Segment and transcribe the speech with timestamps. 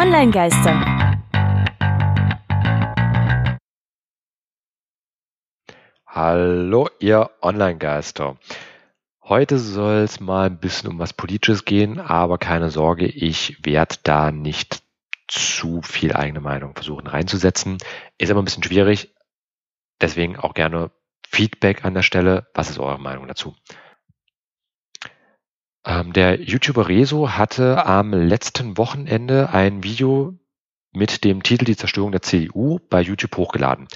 [0.00, 0.80] Online-Geister.
[6.06, 8.38] Hallo, ihr Online-Geister.
[9.22, 13.96] Heute soll es mal ein bisschen um was Politisches gehen, aber keine Sorge, ich werde
[14.02, 14.82] da nicht
[15.28, 17.76] zu viel eigene Meinung versuchen reinzusetzen.
[18.16, 19.14] Ist aber ein bisschen schwierig,
[20.00, 20.92] deswegen auch gerne
[21.28, 22.46] Feedback an der Stelle.
[22.54, 23.54] Was ist eure Meinung dazu?
[25.84, 30.38] Ähm, der YouTuber Rezo hatte am letzten Wochenende ein Video
[30.92, 33.86] mit dem Titel Die Zerstörung der CDU bei YouTube hochgeladen.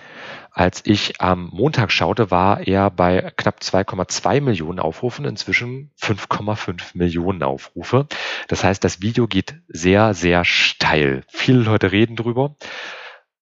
[0.50, 7.42] Als ich am Montag schaute, war er bei knapp 2,2 Millionen Aufrufen, inzwischen 5,5 Millionen
[7.42, 8.06] Aufrufe.
[8.46, 11.24] Das heißt, das Video geht sehr, sehr steil.
[11.28, 12.54] Viele Leute reden drüber.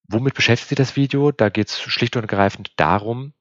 [0.07, 1.31] Womit beschäftigt sich das Video?
[1.31, 3.33] Da geht es schlicht und ergreifend darum,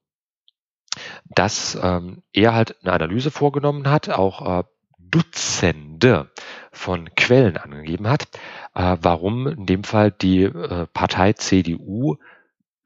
[1.24, 4.64] dass ähm, er halt eine Analyse vorgenommen hat, auch äh,
[5.12, 6.32] Dutzende
[6.72, 8.28] von Quellen angegeben hat,
[8.74, 12.16] äh, warum in dem Fall die äh, Partei CDU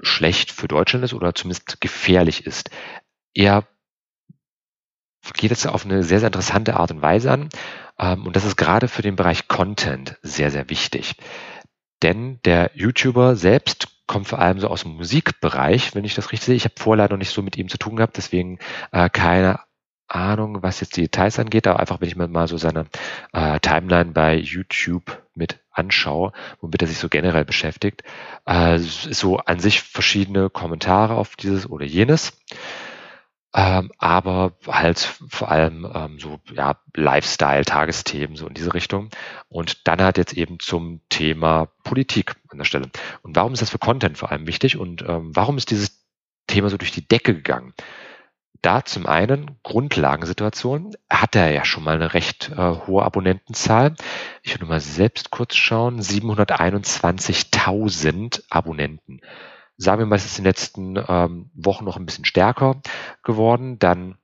[0.00, 2.68] schlecht für Deutschland ist oder zumindest gefährlich ist.
[3.32, 3.66] Er
[5.34, 7.48] geht jetzt auf eine sehr, sehr interessante Art und Weise an.
[7.98, 11.16] Ähm, und das ist gerade für den Bereich Content sehr, sehr wichtig.
[12.02, 16.46] Denn der YouTuber selbst kommt vor allem so aus dem Musikbereich, wenn ich das richtig
[16.46, 16.54] sehe.
[16.54, 18.58] Ich habe vorher leider noch nicht so mit ihm zu tun gehabt, deswegen
[18.92, 19.60] äh, keine
[20.08, 22.86] Ahnung, was jetzt die Details angeht, aber einfach, wenn ich mir mal so seine
[23.32, 28.02] äh, Timeline bei YouTube mit anschaue, womit er sich so generell beschäftigt,
[28.46, 32.32] äh, so an sich verschiedene Kommentare auf dieses oder jenes,
[33.54, 39.08] ähm, aber halt vor allem ähm, so ja Lifestyle, Tagesthemen so in diese Richtung
[39.48, 42.90] und dann halt jetzt eben zum Thema Politik an der Stelle.
[43.22, 46.04] Und warum ist das für Content vor allem wichtig und ähm, warum ist dieses
[46.46, 47.72] Thema so durch die Decke gegangen?
[48.62, 53.94] Da zum einen Grundlagensituation hat er ja schon mal eine recht äh, hohe Abonnentenzahl.
[54.42, 59.20] Ich würde mal selbst kurz schauen, 721.000 Abonnenten.
[59.76, 62.80] Sagen wir mal, es ist in den letzten ähm, Wochen noch ein bisschen stärker
[63.22, 64.16] geworden, dann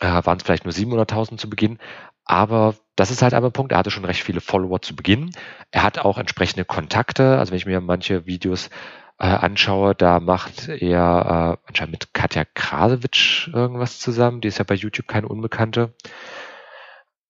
[0.00, 1.78] äh, waren es vielleicht nur 700.000 zu Beginn,
[2.24, 3.72] aber das ist halt einmal ein Punkt.
[3.72, 5.30] Er hatte schon recht viele Follower zu Beginn.
[5.70, 7.38] Er hat auch entsprechende Kontakte.
[7.38, 8.70] Also wenn ich mir manche Videos
[9.18, 14.40] äh, anschaue, da macht er äh, anscheinend mit Katja Krasewitsch irgendwas zusammen.
[14.40, 15.94] Die ist ja bei YouTube keine Unbekannte.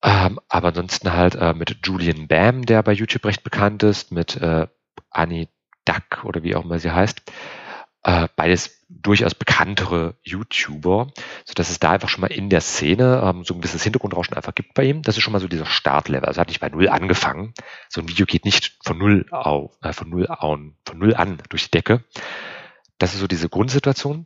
[0.02, 4.36] Ähm, aber ansonsten halt äh, mit Julian Bam, der bei YouTube recht bekannt ist, mit
[4.36, 4.66] äh,
[5.10, 5.48] Annie
[5.84, 7.22] Duck oder wie auch immer sie heißt.
[8.02, 11.12] Äh, beides durchaus bekanntere YouTuber,
[11.54, 14.54] dass es da einfach schon mal in der Szene ähm, so ein bisschen Hintergrundrauschen einfach
[14.54, 15.02] gibt bei ihm.
[15.02, 16.26] Das ist schon mal so dieser Startlevel.
[16.26, 17.54] Also er hat nicht bei Null angefangen.
[17.88, 21.38] So ein Video geht nicht von Null auf, äh, von Null an, von Null an
[21.48, 22.04] durch die Decke.
[22.98, 24.24] Das ist so diese Grundsituation.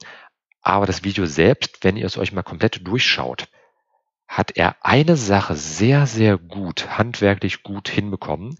[0.61, 3.49] Aber das Video selbst, wenn ihr es euch mal komplett durchschaut,
[4.27, 8.59] hat er eine Sache sehr, sehr gut, handwerklich gut hinbekommen.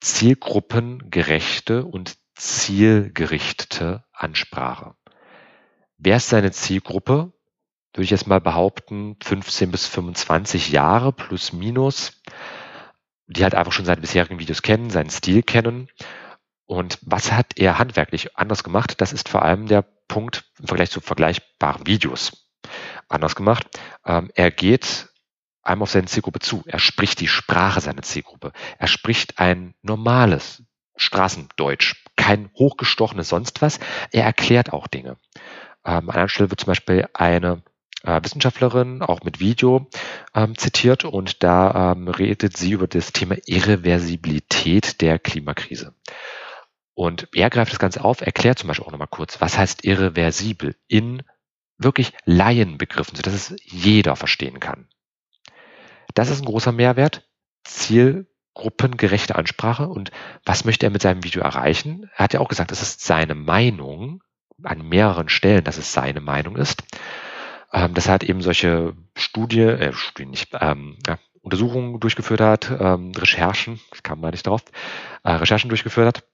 [0.00, 4.94] Zielgruppengerechte und zielgerichtete Ansprache.
[5.98, 7.33] Wer ist seine Zielgruppe?
[7.94, 12.20] Würde ich jetzt mal behaupten, 15 bis 25 Jahre plus minus,
[13.28, 15.88] die halt einfach schon seine bisherigen Videos kennen, seinen Stil kennen.
[16.66, 19.00] Und was hat er handwerklich anders gemacht?
[19.00, 22.50] Das ist vor allem der Punkt im Vergleich zu vergleichbaren Videos.
[23.08, 23.68] Anders gemacht.
[24.04, 25.08] Ähm, er geht
[25.62, 26.62] einmal auf seine Zielgruppe zu.
[26.66, 28.52] Er spricht die Sprache seiner Zielgruppe.
[28.78, 30.64] Er spricht ein normales
[30.96, 33.78] Straßendeutsch kein hochgestochenes sonst was.
[34.10, 35.16] Er erklärt auch Dinge.
[35.84, 37.62] Ähm, an einer Stelle wird zum Beispiel eine
[38.04, 39.88] äh, Wissenschaftlerin auch mit Video
[40.34, 45.94] ähm, zitiert und da ähm, redet sie über das Thema Irreversibilität der Klimakrise.
[46.94, 50.76] Und er greift das Ganze auf, erklärt zum Beispiel auch nochmal kurz, was heißt irreversibel
[50.86, 51.22] in
[51.76, 54.88] wirklich Laienbegriffen, sodass es jeder verstehen kann.
[56.14, 57.28] Das ist ein großer Mehrwert.
[57.64, 59.88] Ziel gruppengerechte Ansprache.
[59.88, 60.12] Und
[60.44, 62.10] was möchte er mit seinem Video erreichen?
[62.16, 64.22] Er hat ja auch gesagt, es ist seine Meinung
[64.62, 66.84] an mehreren Stellen, dass es seine Meinung ist.
[67.74, 72.70] Ähm, dass er halt eben solche Studie, äh, Studien nicht, ähm, ja, Untersuchungen durchgeführt hat,
[72.70, 74.62] ähm, Recherchen, ich kam mal nicht drauf,
[75.24, 76.24] äh, Recherchen durchgeführt hat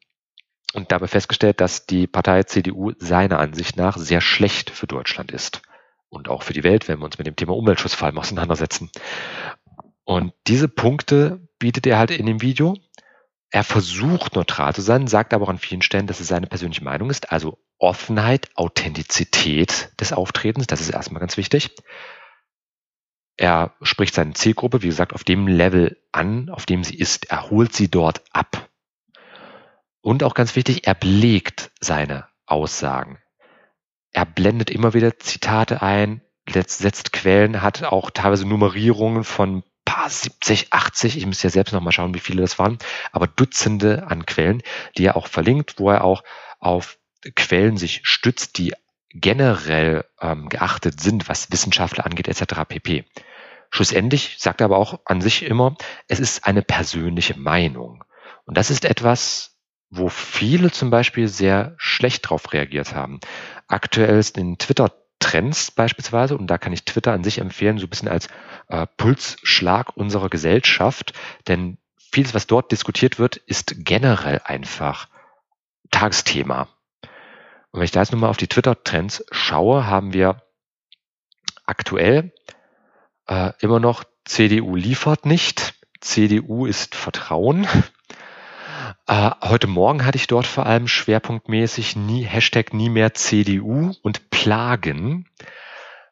[0.75, 5.63] und dabei festgestellt, dass die Partei CDU seiner Ansicht nach sehr schlecht für Deutschland ist
[6.11, 8.91] und auch für die Welt, wenn wir uns mit dem Thema Umweltschutz vor allem auseinandersetzen.
[10.05, 12.77] Und diese Punkte bietet er halt in dem Video.
[13.51, 16.85] Er versucht neutral zu sein, sagt aber auch an vielen Stellen, dass es seine persönliche
[16.85, 17.33] Meinung ist.
[17.33, 21.75] Also Offenheit, Authentizität des Auftretens, das ist erstmal ganz wichtig.
[23.37, 27.31] Er spricht seine Zielgruppe, wie gesagt, auf dem Level an, auf dem sie ist.
[27.31, 28.69] Er holt sie dort ab.
[30.03, 33.19] Und auch ganz wichtig, er belegt seine Aussagen.
[34.13, 39.63] Er blendet immer wieder Zitate ein, setzt Quellen, hat auch teilweise Nummerierungen von
[40.09, 42.79] 70, 80, ich muss ja selbst noch mal schauen, wie viele das waren,
[43.13, 44.63] aber Dutzende an Quellen,
[44.97, 46.23] die er auch verlinkt, wo er auch
[46.59, 46.99] auf
[47.35, 48.75] Quellen sich stützt, die
[49.13, 52.63] generell ähm, geachtet sind, was Wissenschaftler angeht, etc.
[52.69, 53.05] pp.
[53.71, 55.77] Schlussendlich sagt er aber auch an sich immer,
[56.09, 58.05] es ist eine persönliche Meinung.
[58.45, 59.57] Und das ist etwas,
[59.91, 63.21] wo viele zum Beispiel sehr schlecht drauf reagiert haben.
[63.67, 67.87] Aktuell ist in Twitter Trends beispielsweise, und da kann ich Twitter an sich empfehlen, so
[67.87, 68.29] ein bisschen als
[68.69, 71.13] äh, Pulsschlag unserer Gesellschaft,
[71.47, 71.79] denn
[72.11, 75.09] vieles, was dort diskutiert wird, ist generell einfach
[75.91, 76.69] Tagesthema.
[77.71, 80.43] Und wenn ich da jetzt nochmal auf die Twitter-Trends schaue, haben wir
[81.67, 82.33] aktuell
[83.29, 87.67] äh, immer noch CDU liefert nicht, CDU ist Vertrauen.
[89.11, 94.31] Äh, heute Morgen hatte ich dort vor allem schwerpunktmäßig nie, Hashtag nie mehr CDU und
[94.31, 95.29] Plagen,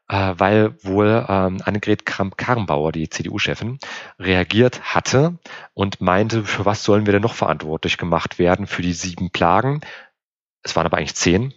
[0.09, 3.79] äh, weil wohl ähm, Annegret Kramp-Karrenbauer, die CDU-Chefin,
[4.19, 5.39] reagiert hatte
[5.75, 9.81] und meinte, für was sollen wir denn noch verantwortlich gemacht werden für die sieben Plagen?
[10.65, 11.55] Es waren aber eigentlich zehn.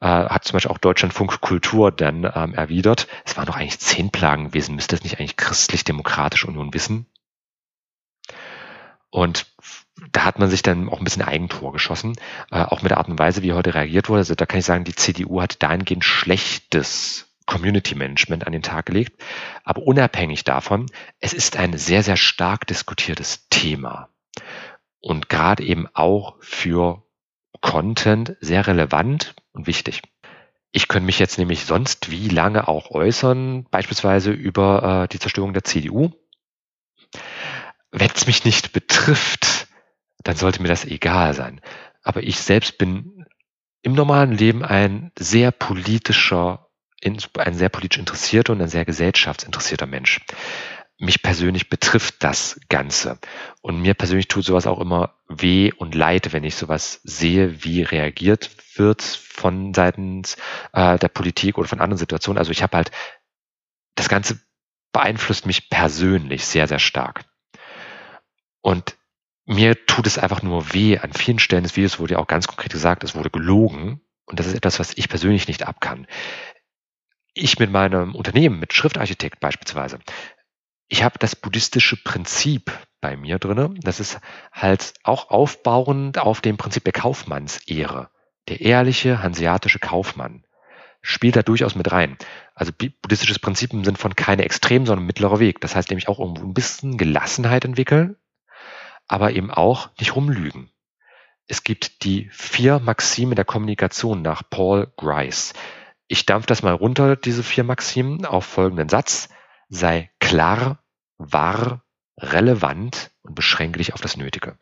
[0.00, 3.08] Äh, hat zum Beispiel auch Deutschlandfunk Kultur dann ähm, erwidert.
[3.24, 4.74] Es waren doch eigentlich zehn Plagen gewesen.
[4.74, 7.06] Müsste das nicht eigentlich christlich-demokratische Union wissen?
[9.14, 9.46] Und
[10.10, 12.16] da hat man sich dann auch ein bisschen Eigentor geschossen,
[12.50, 14.18] äh, auch mit der Art und Weise, wie heute reagiert wurde.
[14.18, 18.86] Also da kann ich sagen, die CDU hat dahingehend schlechtes Community Management an den Tag
[18.86, 19.22] gelegt.
[19.62, 20.86] Aber unabhängig davon,
[21.20, 24.08] es ist ein sehr, sehr stark diskutiertes Thema.
[24.98, 27.04] Und gerade eben auch für
[27.60, 30.02] Content sehr relevant und wichtig.
[30.72, 35.52] Ich könnte mich jetzt nämlich sonst wie lange auch äußern, beispielsweise über äh, die Zerstörung
[35.52, 36.10] der CDU.
[37.96, 39.68] Wenn es mich nicht betrifft,
[40.24, 41.60] dann sollte mir das egal sein.
[42.02, 43.24] Aber ich selbst bin
[43.82, 46.70] im normalen Leben ein sehr politischer,
[47.04, 50.20] ein sehr politisch interessierter und ein sehr gesellschaftsinteressierter Mensch.
[50.98, 53.20] Mich persönlich betrifft das Ganze.
[53.62, 57.82] Und mir persönlich tut sowas auch immer weh und leid, wenn ich sowas sehe, wie
[57.82, 60.36] reagiert wird von seitens
[60.72, 62.38] äh, der Politik oder von anderen Situationen.
[62.38, 62.90] Also ich habe halt,
[63.94, 64.40] das Ganze
[64.92, 67.24] beeinflusst mich persönlich sehr, sehr stark.
[68.64, 68.96] Und
[69.44, 70.98] mir tut es einfach nur weh.
[70.98, 74.00] An vielen Stellen des Videos wurde ja auch ganz konkret gesagt, es wurde gelogen.
[74.24, 76.06] Und das ist etwas, was ich persönlich nicht abkann.
[77.34, 79.98] Ich mit meinem Unternehmen, mit Schriftarchitekt beispielsweise,
[80.88, 82.72] ich habe das buddhistische Prinzip
[83.02, 83.74] bei mir drinne.
[83.82, 84.18] Das ist
[84.50, 88.08] halt auch aufbauend auf dem Prinzip der Kaufmannsehre.
[88.48, 90.46] Der ehrliche hanseatische Kaufmann
[91.02, 92.16] spielt da durchaus mit rein.
[92.54, 95.60] Also buddhistisches Prinzip im Sinn von keine Extrem, sondern mittlerer Weg.
[95.60, 98.16] Das heißt nämlich auch irgendwo ein bisschen Gelassenheit entwickeln,
[99.06, 100.70] aber eben auch nicht rumlügen.
[101.46, 105.52] Es gibt die vier Maxime der Kommunikation nach Paul Grice.
[106.06, 109.28] Ich dampfe das mal runter, diese vier Maximen, auf folgenden Satz.
[109.68, 110.82] Sei klar,
[111.18, 111.82] wahr,
[112.18, 114.56] relevant und beschränke dich auf das Nötige.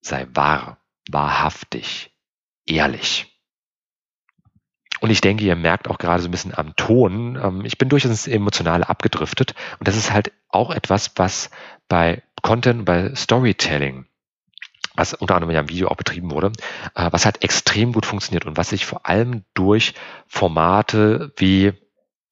[0.00, 0.78] Sei wahr,
[1.10, 2.12] wahrhaftig,
[2.66, 3.32] ehrlich.
[5.00, 7.88] Und ich denke, ihr merkt auch gerade so ein bisschen am Ton, ähm, ich bin
[7.88, 9.54] durchaus emotional abgedriftet.
[9.78, 11.50] Und das ist halt auch etwas, was
[11.88, 14.06] bei Content, bei Storytelling,
[14.94, 16.52] was unter anderem ja im Video auch betrieben wurde,
[16.94, 19.94] äh, was halt extrem gut funktioniert und was sich vor allem durch
[20.28, 21.72] Formate wie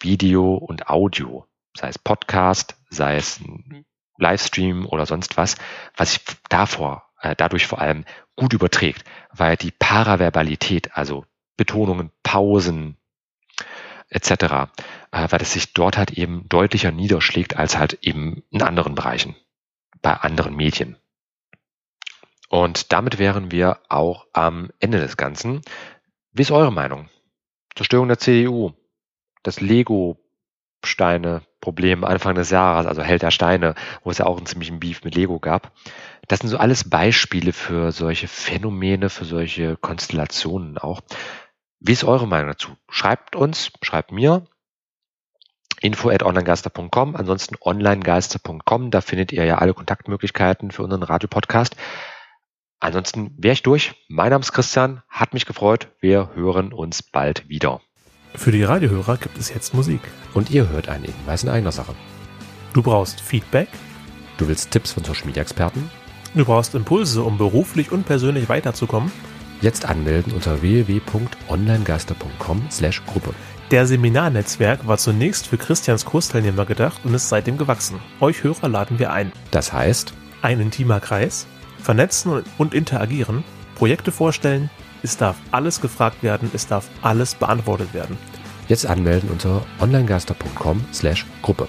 [0.01, 3.85] Video und Audio, sei es Podcast, sei es ein
[4.17, 5.57] Livestream oder sonst was,
[5.97, 8.05] was sich davor, äh, dadurch vor allem
[8.37, 11.25] gut überträgt, weil die Paraverbalität, also
[11.57, 12.99] Betonungen, Pausen
[14.11, 18.95] etc., äh, weil es sich dort halt eben deutlicher niederschlägt als halt eben in anderen
[18.95, 19.35] Bereichen,
[20.05, 20.97] bei anderen Medien.
[22.51, 25.63] Und damit wären wir auch am Ende des Ganzen.
[26.33, 27.09] Wie ist eure Meinung?
[27.75, 28.75] Zerstörung der CDU,
[29.43, 34.79] das Lego-Steine-Problem Anfang des Jahres, also Held der Steine, wo es ja auch einen ziemlichen
[34.79, 35.73] Beef mit Lego gab.
[36.29, 41.01] Das sind so alles Beispiele für solche Phänomene, für solche Konstellationen auch.
[41.81, 42.77] Wie ist eure Meinung dazu?
[42.91, 44.45] Schreibt uns, schreibt mir
[45.85, 51.77] info at onlinegeister.com, ansonsten onlinegeister.com, da findet ihr ja alle Kontaktmöglichkeiten für unseren Radiopodcast.
[52.81, 53.95] Ansonsten wäre ich durch.
[54.09, 55.89] Mein Name ist Christian, hat mich gefreut.
[56.01, 57.81] Wir hören uns bald wieder.
[58.35, 60.01] Für die Radiohörer gibt es jetzt Musik.
[60.33, 61.95] Und ihr hört einen Hinweis in eigener Sache.
[62.73, 63.69] Du brauchst Feedback.
[64.39, 65.91] Du willst Tipps von Social Media Experten.
[66.35, 69.13] Du brauchst Impulse, um beruflich und persönlich weiterzukommen.
[69.61, 73.35] Jetzt anmelden unter www.onlinegeister.com/gruppe.
[73.71, 77.99] Der Seminarnetzwerk war zunächst für Christians Kursteilnehmer gedacht und ist seitdem gewachsen.
[78.21, 79.33] Euch Hörer laden wir ein.
[79.51, 81.47] Das heißt, ein intimer Kreis,
[81.83, 83.43] vernetzen und interagieren,
[83.75, 84.69] Projekte vorstellen,
[85.03, 88.19] es darf alles gefragt werden, es darf alles beantwortet werden.
[88.69, 91.69] Jetzt anmelden unter onlinegeister.com/gruppe.